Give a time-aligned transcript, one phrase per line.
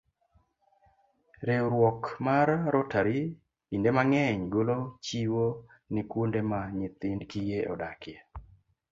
[1.47, 3.19] Riwruok mar Rotary
[3.69, 5.45] kinde mang'eny golo chiwo
[5.93, 8.17] ne kuonde ma nyithind kiye odakie.